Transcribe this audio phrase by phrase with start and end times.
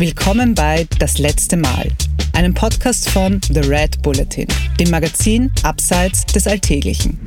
[0.00, 1.86] Willkommen bei Das letzte Mal,
[2.32, 4.46] einem Podcast von The Red Bulletin,
[4.78, 7.18] dem Magazin Abseits des Alltäglichen.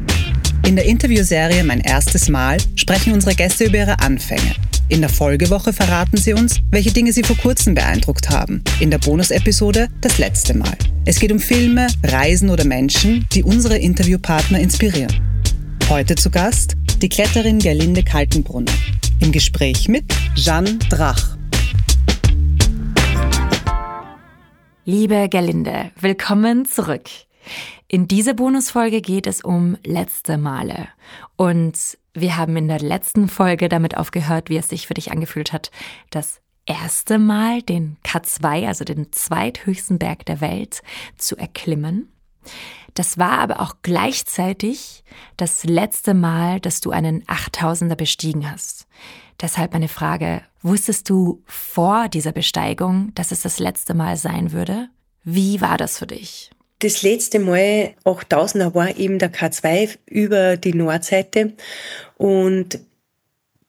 [0.66, 4.56] In der Interviewserie Mein erstes Mal sprechen unsere Gäste über ihre Anfänge.
[4.90, 8.64] In der Folgewoche verraten sie uns, welche Dinge sie vor kurzem beeindruckt haben.
[8.80, 10.76] In der Bonusepisode Das letzte Mal.
[11.06, 15.14] Es geht um Filme, Reisen oder Menschen, die unsere Interviewpartner inspirieren.
[15.90, 18.74] Heute zu Gast die Kletterin Gerlinde Kaltenbrunner.
[19.20, 21.33] Im Gespräch mit Jeanne Drach.
[24.86, 27.10] Liebe Gerlinde, willkommen zurück.
[27.88, 30.90] In dieser Bonusfolge geht es um letzte Male.
[31.38, 35.54] Und wir haben in der letzten Folge damit aufgehört, wie es sich für dich angefühlt
[35.54, 35.72] hat,
[36.10, 40.82] das erste Mal den K2, also den zweithöchsten Berg der Welt,
[41.18, 42.12] zu erklimmen.
[42.94, 45.06] Das war aber auch gleichzeitig
[45.38, 48.86] das letzte Mal, dass du einen 8000er bestiegen hast.
[49.40, 54.90] Deshalb meine Frage, wusstest du vor dieser Besteigung, dass es das letzte Mal sein würde?
[55.24, 56.50] Wie war das für dich?
[56.80, 61.54] Das letzte Mal 8000er war eben der K2 über die Nordseite
[62.18, 62.80] und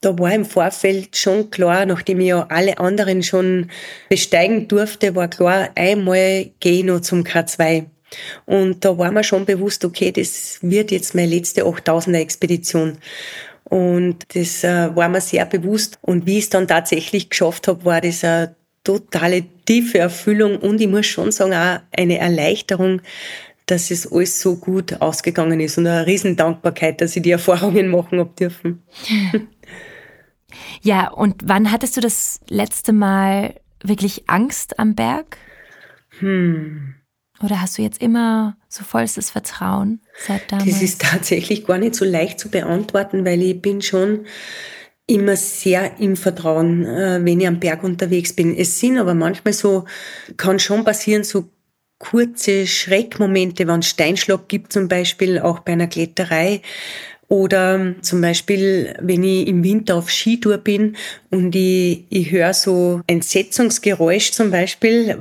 [0.04, 3.70] da war im Vorfeld schon klar, nachdem ich ja alle anderen schon
[4.10, 7.86] besteigen durfte, war klar, einmal gehe ich noch zum K2.
[8.44, 12.98] Und da war mir schon bewusst, okay, das wird jetzt meine letzte 8000er Expedition.
[13.64, 15.98] Und das äh, war mir sehr bewusst.
[16.02, 20.80] Und wie ich es dann tatsächlich geschafft habe, war das eine totale tiefe Erfüllung und
[20.80, 23.00] ich muss schon sagen, auch eine Erleichterung,
[23.64, 28.18] dass es alles so gut ausgegangen ist und eine Riesendankbarkeit, dass ich die Erfahrungen machen
[28.18, 28.82] habe dürfen.
[30.82, 35.36] Ja, und wann hattest du das letzte Mal wirklich Angst am Berg?
[36.20, 36.94] Hm.
[37.44, 40.70] Oder hast du jetzt immer so vollstes Vertrauen seit damals?
[40.70, 44.26] Das ist tatsächlich gar nicht so leicht zu beantworten, weil ich bin schon
[45.06, 48.56] immer sehr im Vertrauen, äh, wenn ich am Berg unterwegs bin.
[48.56, 49.84] Es sind aber manchmal so,
[50.36, 51.50] kann schon passieren, so
[51.98, 56.62] kurze Schreckmomente, wenn es Steinschlag gibt zum Beispiel, auch bei einer Kletterei,
[57.28, 60.96] oder zum Beispiel, wenn ich im Winter auf Skitour bin
[61.30, 65.16] und ich, ich höre so ein Setzungsgeräusch zum Beispiel,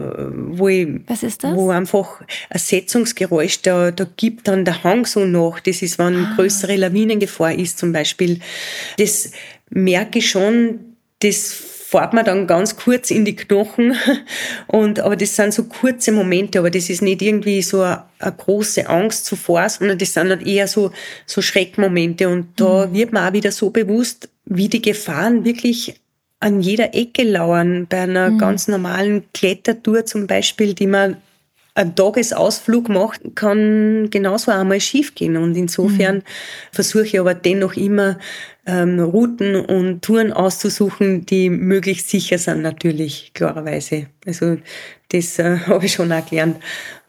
[0.49, 1.55] wo ich, Was ist das?
[1.55, 5.59] wo einfach ein Setzungsgeräusch, da, da gibt dann der Hang so nach.
[5.59, 6.33] Das ist, wenn ah.
[6.35, 8.39] größere Lawinengefahr ist zum Beispiel.
[8.97, 9.31] Das
[9.69, 10.79] merke ich schon,
[11.19, 13.95] das fährt man dann ganz kurz in die Knochen.
[14.67, 18.31] Und, aber das sind so kurze Momente, aber das ist nicht irgendwie so eine, eine
[18.31, 20.91] große Angst zuvor, sondern das sind halt eher so,
[21.27, 22.27] so Schreckmomente.
[22.27, 22.93] Und da mhm.
[22.93, 26.01] wird man auch wieder so bewusst, wie die Gefahren wirklich
[26.39, 27.85] an jeder Ecke lauern.
[27.87, 28.39] Bei einer mhm.
[28.39, 31.17] ganz normalen Klettertour zum Beispiel, die man
[31.75, 35.37] einen Tagesausflug macht, kann genauso einmal schief gehen.
[35.37, 36.23] Und insofern mhm.
[36.71, 38.17] versuche ich aber dennoch immer
[38.65, 44.07] ähm, Routen und Touren auszusuchen, die möglichst sicher sind, natürlich, klarerweise.
[44.25, 44.57] Also
[45.09, 46.57] das äh, habe ich schon auch gelernt,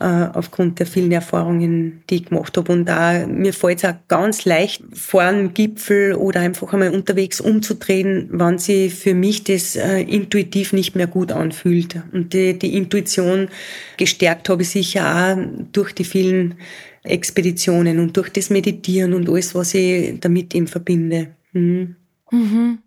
[0.01, 2.73] äh, aufgrund der vielen Erfahrungen, die ich gemacht habe.
[2.73, 7.41] Und auch, mir fällt es auch ganz leicht, vor einem Gipfel oder einfach einmal unterwegs
[7.41, 12.03] umzudrehen, wenn sich für mich das äh, intuitiv nicht mehr gut anfühlt.
[12.13, 13.49] Und die, die Intuition
[13.97, 15.39] gestärkt habe ich sicher auch
[15.73, 16.57] durch die vielen
[17.05, 21.29] Expeditionen und durch das Meditieren und alles, was ich damit eben verbinde.
[21.55, 21.97] Mhm.
[22.31, 22.79] Mhm.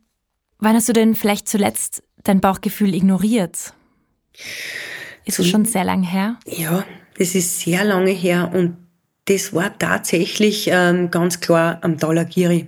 [0.59, 3.73] Wann hast du denn vielleicht zuletzt dein Bauchgefühl ignoriert?
[5.25, 6.37] Ist es schon sehr lange her?
[6.45, 6.85] Ja,
[7.17, 8.77] das ist sehr lange her und
[9.25, 12.67] das war tatsächlich ähm, ganz klar am Talagiri.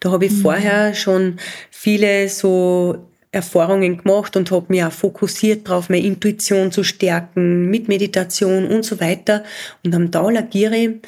[0.00, 0.42] Da habe ich mhm.
[0.42, 1.38] vorher schon
[1.70, 7.88] viele so Erfahrungen gemacht und habe mich auch fokussiert darauf, meine Intuition zu stärken, mit
[7.88, 9.44] Meditation und so weiter.
[9.84, 11.00] Und am Talagiri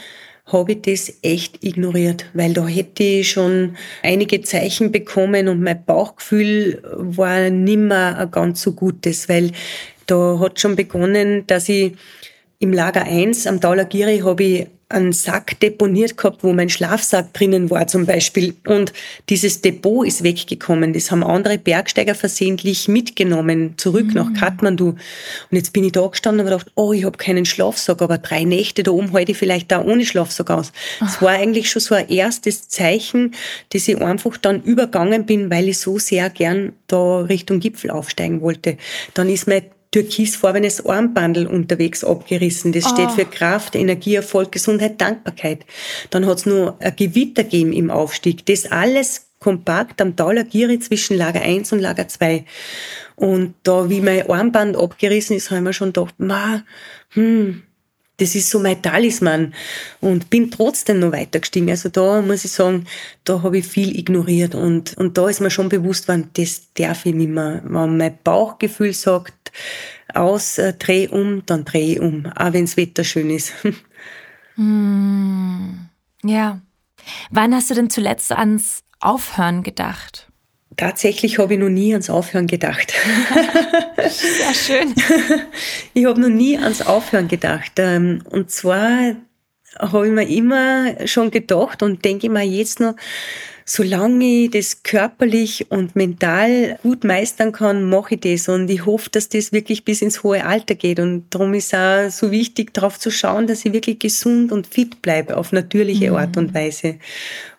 [0.52, 5.84] habe ich das echt ignoriert, weil da hätte ich schon einige Zeichen bekommen und mein
[5.84, 9.52] Bauchgefühl war nimmer ein ganz so gutes, weil
[10.06, 11.92] da hat schon begonnen, dass ich
[12.58, 17.70] im Lager 1 am Taulagiri habe ich einen Sack deponiert gehabt, wo mein Schlafsack drinnen
[17.70, 18.54] war zum Beispiel.
[18.66, 18.92] Und
[19.28, 20.92] dieses Depot ist weggekommen.
[20.92, 24.14] Das haben andere Bergsteiger versehentlich mitgenommen, zurück mhm.
[24.14, 24.88] nach Kathmandu.
[24.88, 28.18] Und jetzt bin ich da gestanden und habe gedacht, oh, ich habe keinen Schlafsack, aber
[28.18, 30.72] drei Nächte da oben halte ich vielleicht da ohne Schlafsack aus.
[30.98, 31.22] Das ah.
[31.22, 33.34] war eigentlich schon so ein erstes Zeichen,
[33.72, 38.40] dass ich einfach dann übergangen bin, weil ich so sehr gern da Richtung Gipfel aufsteigen
[38.40, 38.76] wollte.
[39.14, 42.72] Dann ist mein türkisfarbenes Armbandel unterwegs abgerissen.
[42.72, 42.88] Das oh.
[42.90, 45.66] steht für Kraft, Energie, Erfolg, Gesundheit, Dankbarkeit.
[46.10, 48.46] Dann hat's nur ein Gewitter gegeben im Aufstieg.
[48.46, 52.44] Das alles kompakt am Talagiri zwischen Lager 1 und Lager 2.
[53.16, 56.62] Und da, wie mein Armband abgerissen ist, habe ich mir schon gedacht, ma,
[57.10, 57.62] hm,
[58.18, 59.54] das ist so mein Talisman
[60.00, 61.70] und bin trotzdem noch weiter gestiegen.
[61.70, 62.86] Also da muss ich sagen,
[63.24, 67.06] da habe ich viel ignoriert und, und da ist mir schon bewusst worden, das darf
[67.06, 67.62] ich nicht mehr.
[67.64, 69.32] Wenn mein Bauchgefühl sagt,
[70.14, 73.52] Aus, äh, dreh um, dann dreh um, auch wenns Wetter schön ist.
[74.56, 75.70] mm,
[76.24, 76.60] ja.
[77.30, 80.30] Wann hast du denn zuletzt ans Aufhören gedacht?
[80.76, 82.92] Tatsächlich habe ich noch nie ans Aufhören gedacht.
[84.08, 84.94] Sehr schön.
[85.92, 87.72] Ich habe noch nie ans Aufhören gedacht.
[87.76, 89.16] Ähm, und zwar
[89.78, 92.94] habe ich mir immer schon gedacht und denke mir jetzt noch,
[93.72, 98.48] solange ich das körperlich und mental gut meistern kann, mache ich das.
[98.48, 100.98] Und ich hoffe, dass das wirklich bis ins hohe Alter geht.
[100.98, 105.00] Und darum ist auch so wichtig, darauf zu schauen, dass ich wirklich gesund und fit
[105.02, 106.16] bleibe, auf natürliche mhm.
[106.16, 106.96] Art und Weise.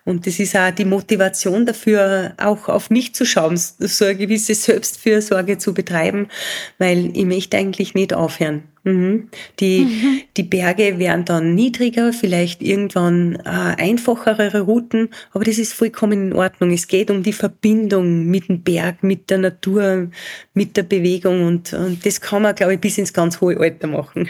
[0.04, 4.54] Und das ist auch die Motivation dafür, auch auf mich zu schauen, so eine gewisse
[4.54, 6.28] Selbstfürsorge zu betreiben,
[6.76, 8.64] weil ich möchte eigentlich nicht aufhören.
[8.84, 9.28] Mhm.
[9.60, 10.22] Die, mhm.
[10.36, 16.32] die Berge werden dann niedriger, vielleicht irgendwann äh, einfachere Routen, aber das ist vollkommen in
[16.32, 16.72] Ordnung.
[16.72, 20.08] Es geht um die Verbindung mit dem Berg, mit der Natur,
[20.54, 23.86] mit der Bewegung und, und das kann man, glaube ich, bis ins ganz hohe Alter
[23.86, 24.28] machen.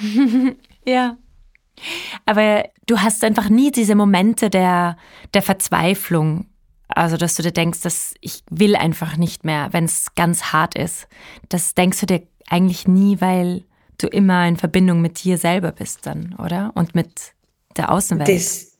[0.86, 1.16] ja.
[2.26, 4.96] Aber du hast einfach nie diese Momente der,
[5.32, 6.46] der Verzweiflung.
[6.88, 10.76] Also, dass du dir denkst, dass ich will einfach nicht mehr, wenn es ganz hart
[10.76, 11.08] ist.
[11.48, 13.64] Das denkst du dir eigentlich nie, weil
[13.98, 16.72] du immer in Verbindung mit dir selber bist dann, oder?
[16.74, 17.32] Und mit
[17.76, 18.28] der Außenwelt.
[18.28, 18.78] Das,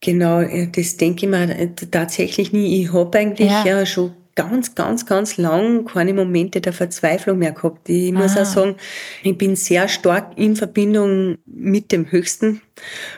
[0.00, 2.82] genau, das denke ich mir tatsächlich nie.
[2.82, 3.64] Ich habe eigentlich ja.
[3.64, 7.88] ja schon ganz, ganz, ganz lang keine Momente der Verzweiflung mehr gehabt.
[7.88, 8.42] Ich muss ah.
[8.42, 8.76] auch sagen,
[9.22, 12.60] ich bin sehr stark in Verbindung mit dem Höchsten.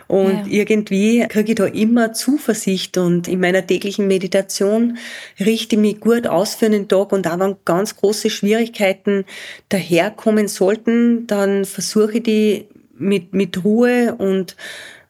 [0.06, 0.46] Und ja.
[0.46, 4.96] irgendwie kriege ich da immer Zuversicht und in meiner täglichen Meditation
[5.40, 9.24] richte ich mich gut aus für den Tag und auch wenn ganz große Schwierigkeiten
[9.68, 14.56] daherkommen sollten, dann versuche ich die mit, mit Ruhe und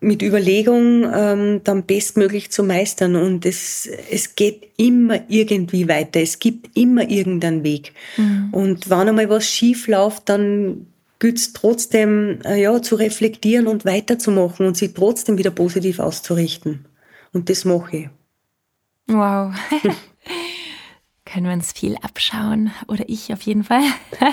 [0.01, 3.17] mit Überlegung ähm, dann bestmöglich zu meistern.
[3.17, 6.21] Und es, es geht immer irgendwie weiter.
[6.21, 7.93] Es gibt immer irgendeinen Weg.
[8.17, 8.49] Mhm.
[8.53, 10.87] Und wenn einmal was schief läuft, dann
[11.19, 16.87] gilt es trotzdem äh, ja, zu reflektieren und weiterzumachen und sich trotzdem wieder positiv auszurichten.
[17.33, 18.09] Und das mache ich.
[19.09, 19.55] Wow.
[21.25, 22.73] Können wir uns viel abschauen.
[22.87, 23.83] Oder ich auf jeden Fall.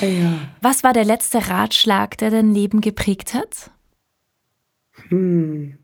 [0.00, 0.38] Ah ja.
[0.60, 3.70] Was war der letzte Ratschlag, der dein Leben geprägt hat?
[5.08, 5.78] Hm.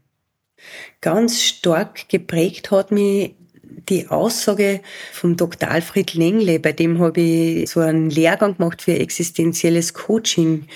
[1.00, 3.34] Ganz stark geprägt hat mich
[3.88, 4.80] die Aussage
[5.12, 5.70] vom Dr.
[5.70, 10.66] Alfred Lengle, bei dem habe ich so einen Lehrgang gemacht für existenzielles Coaching.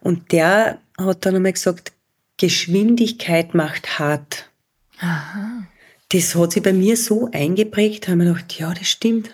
[0.00, 1.92] Und der hat dann einmal gesagt,
[2.36, 4.50] Geschwindigkeit macht hart.
[4.98, 5.64] Aha.
[6.10, 9.30] Das hat sich bei mir so eingeprägt, da habe ich mir gedacht, ja, das stimmt.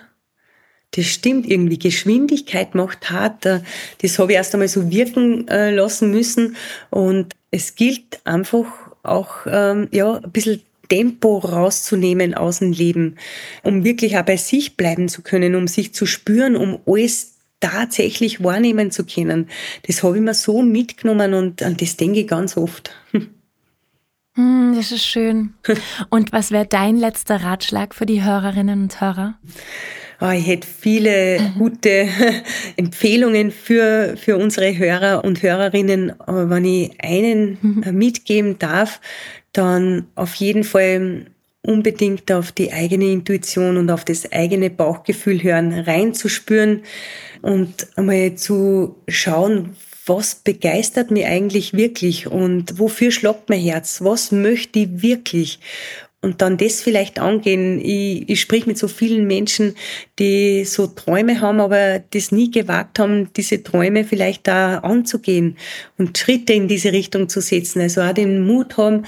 [0.93, 1.79] Das stimmt irgendwie.
[1.79, 3.44] Geschwindigkeit macht hart.
[3.44, 6.56] Das habe ich erst einmal so wirken äh, lassen müssen.
[6.90, 8.67] Und es gilt einfach
[9.02, 13.17] auch ähm, ja, ein bisschen Tempo rauszunehmen aus dem Leben,
[13.62, 18.43] um wirklich auch bei sich bleiben zu können, um sich zu spüren, um alles tatsächlich
[18.43, 19.49] wahrnehmen zu können.
[19.87, 22.94] Das habe ich mir so mitgenommen und an das denke ich ganz oft.
[24.34, 25.55] Hm, das ist schön.
[26.11, 29.37] Und was wäre dein letzter Ratschlag für die Hörerinnen und Hörer?
[30.20, 31.59] Oh, ich hätte viele mhm.
[31.59, 32.09] gute
[32.76, 36.20] Empfehlungen für, für unsere Hörer und Hörerinnen.
[36.20, 37.82] Aber wenn ich einen mhm.
[37.85, 39.00] Äh, mitgeben darf,
[39.53, 41.26] dann auf jeden Fall
[41.62, 46.82] unbedingt auf die eigene Intuition und auf das eigene Bauchgefühl hören, reinzuspüren
[47.43, 54.01] und einmal zu schauen, was begeistert mich eigentlich wirklich und wofür schlagt mein Herz?
[54.03, 55.60] Was möchte ich wirklich?
[56.20, 57.81] Und dann das vielleicht angehen.
[57.81, 59.77] Ich, ich sprich mit so vielen Menschen,
[60.19, 65.56] die so Träume haben, aber das nie gewagt haben, diese Träume vielleicht da anzugehen
[65.96, 67.81] und Schritte in diese Richtung zu setzen.
[67.81, 69.05] Also auch den Mut haben,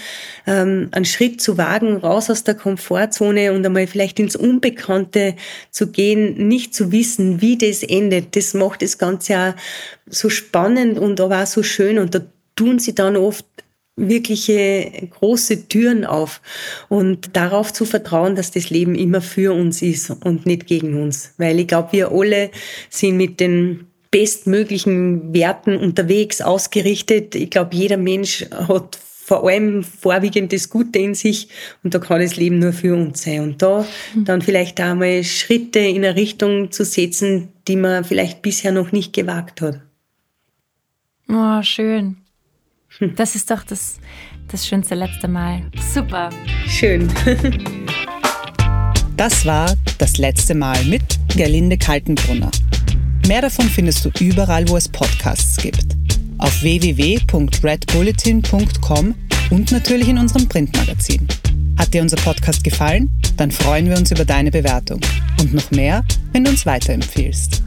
[0.47, 5.35] ähm, einen Schritt zu wagen, raus aus der Komfortzone und einmal vielleicht ins Unbekannte
[5.73, 8.37] zu gehen, nicht zu wissen, wie das endet.
[8.37, 9.55] Das macht das Ganze auch
[10.07, 12.21] so spannend und aber auch so schön und da
[12.55, 13.45] tun sie dann oft
[13.97, 16.41] wirkliche große Türen auf
[16.89, 21.35] und darauf zu vertrauen, dass das Leben immer für uns ist und nicht gegen uns.
[21.37, 22.51] Weil ich glaube, wir alle
[22.89, 27.35] sind mit den bestmöglichen Werten unterwegs, ausgerichtet.
[27.35, 28.99] Ich glaube, jeder Mensch hat
[29.31, 31.49] vor allem vorwiegend das Gute in sich
[31.85, 33.43] und da kann das Leben nur für uns sein.
[33.43, 34.25] Und da mhm.
[34.25, 38.91] dann vielleicht auch mal Schritte in eine Richtung zu setzen, die man vielleicht bisher noch
[38.91, 39.81] nicht gewagt hat.
[41.29, 42.17] Oh, schön.
[43.17, 43.99] Das ist doch das,
[44.49, 45.63] das schönste letzte Mal.
[45.93, 46.31] Super.
[46.67, 47.11] Schön.
[49.17, 51.03] das war das letzte Mal mit
[51.35, 52.51] Gerlinde Kaltenbrunner.
[53.27, 55.97] Mehr davon findest du überall, wo es Podcasts gibt.
[56.39, 59.15] Auf www.redbulletin.com
[59.51, 61.27] und natürlich in unserem Printmagazin.
[61.79, 63.09] Hat dir unser Podcast gefallen?
[63.37, 65.01] Dann freuen wir uns über deine Bewertung.
[65.41, 67.63] Und noch mehr, wenn du uns weiterempfiehlst.